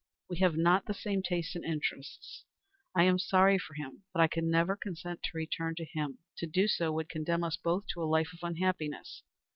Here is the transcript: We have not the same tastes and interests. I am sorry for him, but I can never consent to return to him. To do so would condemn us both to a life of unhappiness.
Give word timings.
We 0.27 0.37
have 0.39 0.57
not 0.57 0.87
the 0.87 0.95
same 0.95 1.21
tastes 1.21 1.53
and 1.55 1.63
interests. 1.63 2.45
I 2.95 3.03
am 3.03 3.19
sorry 3.19 3.59
for 3.59 3.75
him, 3.75 4.01
but 4.11 4.19
I 4.19 4.25
can 4.27 4.49
never 4.49 4.75
consent 4.75 5.21
to 5.21 5.37
return 5.37 5.75
to 5.75 5.85
him. 5.85 6.17
To 6.37 6.47
do 6.47 6.67
so 6.67 6.91
would 6.93 7.07
condemn 7.07 7.43
us 7.43 7.55
both 7.57 7.85
to 7.93 8.01
a 8.01 8.05
life 8.09 8.33
of 8.33 8.39
unhappiness. 8.41 9.21